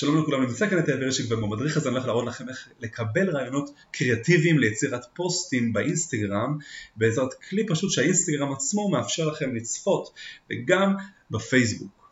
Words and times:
שלום 0.00 0.18
לכולם, 0.18 0.42
נמצא 0.42 0.68
כאן 0.70 0.78
את 0.78 0.88
האברשיק 0.88 1.26
ובמדריך 1.30 1.76
הזה 1.76 1.88
אני 1.88 1.96
הולך 1.96 2.06
להראות 2.06 2.26
לכם 2.26 2.48
איך 2.48 2.68
לקבל 2.80 3.30
רעיונות 3.30 3.70
קריאטיביים 3.90 4.58
ליצירת 4.58 5.04
פוסטים 5.14 5.72
באינסטגרם 5.72 6.58
בעזרת 6.96 7.34
כלי 7.48 7.66
פשוט 7.66 7.90
שהאינסטגרם 7.90 8.52
עצמו 8.52 8.90
מאפשר 8.90 9.28
לכם 9.28 9.54
לצפות 9.54 10.10
וגם 10.50 10.94
בפייסבוק. 11.30 12.10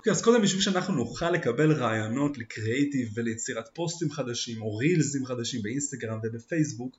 אוקיי, 0.00 0.12
אז 0.12 0.22
קודם 0.22 0.42
בשביל 0.42 0.62
שאנחנו 0.62 0.94
נוכל 0.94 1.30
לקבל 1.30 1.72
רעיונות 1.72 2.38
לקריאיטיב 2.38 3.08
וליצירת 3.14 3.68
פוסטים 3.74 4.10
חדשים 4.10 4.62
או 4.62 4.76
רילזים 4.76 5.26
חדשים 5.26 5.62
באינסטגרם 5.62 6.18
ובפייסבוק 6.22 6.96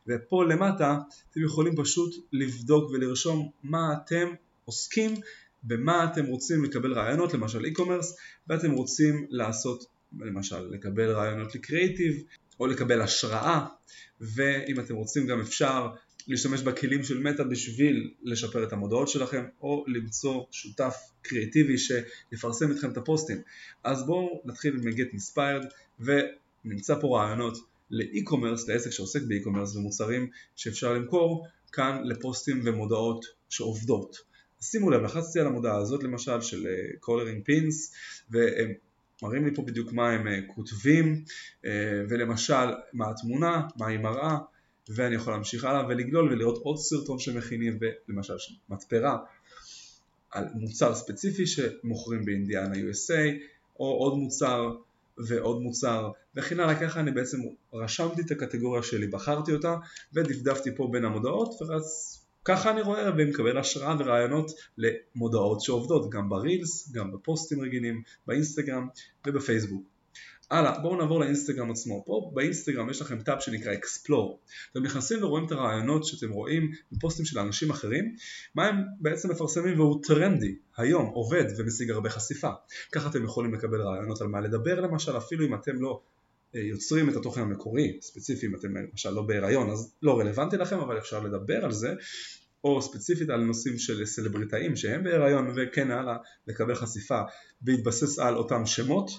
ופה 0.07 0.45
למטה 0.45 0.97
אתם 1.31 1.43
יכולים 1.43 1.75
פשוט 1.75 2.15
לבדוק 2.33 2.91
ולרשום 2.91 3.49
מה 3.63 3.93
אתם 3.93 4.27
עוסקים 4.65 5.15
במה 5.63 6.11
אתם 6.11 6.25
רוצים 6.25 6.63
לקבל 6.63 6.93
רעיונות 6.93 7.33
למשל 7.33 7.65
e-commerce 7.65 8.07
ואתם 8.47 8.71
רוצים 8.71 9.27
לעשות 9.29 9.94
למשל 10.19 10.59
לקבל 10.71 11.11
רעיונות 11.11 11.55
לקריאיטיב 11.55 12.23
או 12.59 12.67
לקבל 12.67 13.01
השראה 13.01 13.65
ואם 14.21 14.79
אתם 14.79 14.95
רוצים 14.95 15.27
גם 15.27 15.39
אפשר 15.39 15.87
להשתמש 16.27 16.61
בכלים 16.61 17.03
של 17.03 17.19
מטא 17.19 17.43
בשביל 17.43 18.13
לשפר 18.23 18.63
את 18.63 18.73
המודעות 18.73 19.07
שלכם 19.07 19.45
או 19.61 19.85
למצוא 19.87 20.43
שותף 20.51 20.95
קריאיטיבי 21.21 21.77
שיפרסם 21.77 22.71
אתכם 22.71 22.91
את 22.91 22.97
הפוסטים. 22.97 23.41
אז 23.83 24.05
בואו 24.05 24.41
נתחיל 24.45 24.75
עם 24.75 24.87
get 24.87 25.15
inspired 25.15 25.65
ונמצא 25.99 26.95
פה 27.01 27.17
רעיונות 27.17 27.57
ל 27.91 27.98
e-commerce, 27.98 28.67
לעסק 28.67 28.89
שעוסק 28.89 29.21
ב 29.21 29.26
e-commerce 29.26 29.75
ומוצרים 29.75 30.29
שאפשר 30.55 30.93
למכור 30.93 31.47
כאן 31.71 32.01
לפוסטים 32.03 32.61
ומודעות 32.63 33.25
שעובדות. 33.49 34.17
שימו 34.61 34.89
לב, 34.89 35.01
לחצתי 35.01 35.39
על 35.39 35.47
המודעה 35.47 35.77
הזאת 35.77 36.03
למשל 36.03 36.41
של 36.41 36.67
coloring 36.99 37.41
uh, 37.41 37.45
pens 37.45 37.93
והם 38.29 38.73
מראים 39.23 39.45
לי 39.45 39.55
פה 39.55 39.61
בדיוק 39.61 39.93
מה 39.93 40.09
הם 40.09 40.27
אה, 40.27 40.39
כותבים 40.47 41.23
אה, 41.65 41.71
ולמשל 42.09 42.73
מה 42.93 43.09
התמונה, 43.09 43.67
מה 43.77 43.87
היא 43.87 43.99
מראה 43.99 44.37
ואני 44.89 45.15
יכול 45.15 45.33
להמשיך 45.33 45.63
הלאה 45.63 45.87
ולגלול 45.87 46.33
ולראות 46.33 46.57
עוד 46.57 46.77
סרטון 46.77 47.19
שמכינים 47.19 47.77
ולמשל 47.81 48.33
מתפרה 48.69 49.17
על 50.31 50.45
מוצר 50.53 50.95
ספציפי 50.95 51.47
שמוכרים 51.47 52.25
באינדיאנה 52.25 52.75
USA 52.75 53.37
או 53.79 53.85
עוד 53.85 54.17
מוצר 54.17 54.75
ועוד 55.27 55.61
מוצר. 55.61 56.11
וכן 56.35 56.59
הלאה 56.59 56.79
ככה 56.79 56.99
אני 56.99 57.11
בעצם 57.11 57.37
רשמתי 57.73 58.21
את 58.21 58.31
הקטגוריה 58.31 58.83
שלי, 58.83 59.07
בחרתי 59.07 59.53
אותה 59.53 59.75
ודפדפתי 60.13 60.75
פה 60.75 60.89
בין 60.91 61.05
המודעות 61.05 61.61
ורץ 61.61 62.21
ככה 62.45 62.71
אני 62.71 62.81
רואה 62.81 63.09
ומקבל 63.17 63.57
השראה 63.57 63.95
ורעיונות 63.99 64.51
למודעות 64.77 65.61
שעובדות 65.61 66.09
גם 66.09 66.29
ברילס, 66.29 66.91
גם 66.91 67.11
בפוסטים 67.11 67.61
רגילים, 67.61 68.01
באינסטגרם 68.27 68.87
ובפייסבוק. 69.27 69.83
הלאה, 70.51 70.79
בואו 70.79 70.95
נעבור 70.95 71.19
לאינסטגרם 71.19 71.71
עצמו. 71.71 72.03
פה 72.05 72.31
באינסטגרם 72.33 72.89
יש 72.89 73.01
לכם 73.01 73.21
טאב 73.21 73.39
שנקרא 73.39 73.73
Explore. 73.73 74.49
אתם 74.71 74.83
נכנסים 74.83 75.23
ורואים 75.23 75.45
את 75.45 75.51
הרעיונות 75.51 76.05
שאתם 76.05 76.31
רואים 76.31 76.71
בפוסטים 76.91 77.25
של 77.25 77.39
אנשים 77.39 77.69
אחרים, 77.69 78.15
מה 78.55 78.65
הם 78.65 78.75
בעצם 78.99 79.31
מפרסמים 79.31 79.79
והוא 79.79 80.03
טרנדי, 80.03 80.55
היום, 80.77 81.05
עובד 81.05 81.45
ומשיג 81.57 81.91
הרבה 81.91 82.09
חשיפה. 82.09 82.49
ככה 82.91 83.09
אתם 83.09 83.23
יכולים 83.23 83.53
לקבל 83.53 83.81
רעיונות 83.81 84.21
על 84.21 84.27
מה 84.27 84.41
לדבר 84.41 84.81
למשל, 84.81 85.17
אפילו 85.17 85.45
אם 85.45 85.53
אתם 85.53 85.81
לא 85.81 86.01
יוצרים 86.55 87.09
את 87.09 87.15
התוכן 87.15 87.41
המקורי, 87.41 87.97
ספציפי 88.01 88.47
אם 88.47 88.55
אתם 88.55 88.77
למשל 88.77 89.09
לא 89.09 89.21
בהיריון 89.21 89.69
אז 89.69 89.95
לא 90.01 90.19
רלוונטי 90.19 90.57
לכם 90.57 90.79
אבל 90.79 90.97
אפשר 90.97 91.19
לדבר 91.19 91.65
על 91.65 91.71
זה 91.71 91.93
או 92.65 92.81
ספציפית 92.81 93.29
על 93.29 93.41
נושאים 93.41 93.77
של 93.77 94.05
סלבריטאים 94.05 94.75
שהם 94.75 95.03
בהיריון 95.03 95.53
וכן 95.55 95.91
הלאה 95.91 96.17
לקבל 96.47 96.75
חשיפה 96.75 97.21
בהתבסס 97.61 98.19
על 98.19 98.35
אותם 98.35 98.65
שמות 98.65 99.11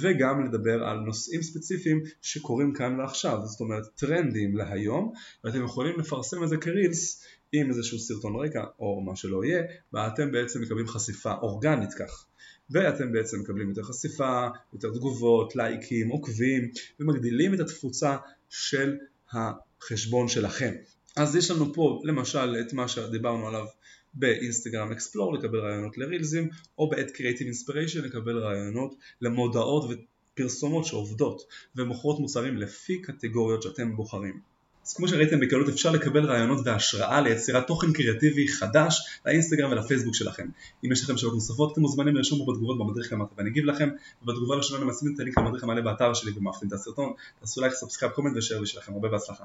וגם 0.00 0.44
לדבר 0.44 0.84
על 0.84 0.96
נושאים 0.96 1.42
ספציפיים 1.42 2.02
שקורים 2.22 2.72
כאן 2.72 3.00
ועכשיו. 3.00 3.38
זאת 3.44 3.60
אומרת 3.60 3.84
טרנדים 3.94 4.56
להיום 4.56 5.12
ואתם 5.44 5.64
יכולים 5.64 6.00
לפרסם 6.00 6.44
את 6.44 6.48
זה 6.48 6.56
כרילס 6.56 7.24
עם 7.52 7.68
איזשהו 7.68 7.98
סרטון 7.98 8.36
רקע 8.36 8.64
או 8.78 9.00
מה 9.00 9.16
שלא 9.16 9.44
יהיה 9.44 9.62
ואתם 9.92 10.32
בעצם 10.32 10.62
מקבלים 10.62 10.86
חשיפה 10.86 11.32
אורגנית 11.42 11.94
כך 11.94 12.26
ואתם 12.70 13.12
בעצם 13.12 13.40
מקבלים 13.40 13.68
יותר 13.68 13.82
חשיפה, 13.82 14.46
יותר 14.72 14.88
תגובות, 14.94 15.56
לייקים, 15.56 16.08
עוקבים 16.08 16.70
ומגדילים 17.00 17.54
את 17.54 17.60
התפוצה 17.60 18.16
של 18.48 18.96
החשבון 19.32 20.28
שלכם. 20.28 20.74
אז 21.16 21.36
יש 21.36 21.50
לנו 21.50 21.74
פה 21.74 22.02
למשל 22.04 22.56
את 22.60 22.72
מה 22.72 22.88
שדיברנו 22.88 23.48
עליו 23.48 23.66
באינסטגרם 24.14 24.92
אקספלור 24.92 25.34
לקבל 25.34 25.58
רעיונות 25.58 25.98
לרילזים 25.98 26.48
או 26.78 26.90
בעת 26.90 27.10
קריאיטיב 27.10 27.46
אינספיריישן 27.46 28.04
לקבל 28.04 28.38
רעיונות 28.38 28.94
למודעות 29.20 29.84
ופרסומות 30.34 30.84
שעובדות 30.84 31.42
ומוכרות 31.76 32.20
מוצרים 32.20 32.56
לפי 32.56 33.02
קטגוריות 33.02 33.62
שאתם 33.62 33.96
בוחרים. 33.96 34.53
אז 34.86 34.94
כמו 34.94 35.08
שראיתם 35.08 35.40
בקלות 35.40 35.68
אפשר 35.68 35.90
לקבל 35.90 36.24
רעיונות 36.24 36.58
והשראה 36.64 37.20
ליצירת 37.20 37.66
תוכן 37.66 37.92
קריאטיבי 37.92 38.48
חדש 38.48 39.20
לאינסטגרם 39.26 39.70
ולפייסבוק 39.70 40.14
שלכם. 40.14 40.46
אם 40.84 40.92
יש 40.92 41.04
לכם 41.04 41.16
שאלות 41.16 41.34
נוספות 41.34 41.72
אתם 41.72 41.80
מוזמנים 41.80 42.16
לרשום 42.16 42.38
פה 42.38 42.52
בתגובות 42.52 42.78
במדריך 42.78 43.12
למטה 43.12 43.34
ואני 43.36 43.50
אגיב 43.50 43.64
לכם. 43.64 43.88
ובתגובה 44.22 44.54
הראשונה 44.54 44.82
אני 44.82 44.90
משים 44.90 45.14
את 45.14 45.20
הלינק 45.20 45.38
למדריך 45.38 45.64
המלא 45.64 45.80
באתר 45.80 46.14
שלי 46.14 46.32
ומאפים 46.36 46.68
את 46.68 46.72
הסרטון 46.72 47.12
תעשו 47.40 47.60
לייק, 47.60 47.74
subscribe, 47.74 48.12
comment 48.12 48.36
ו 48.36 48.40
share 48.40 48.60
בשבילכם. 48.62 48.92
הרבה 48.92 49.08
בהצלחה 49.08 49.44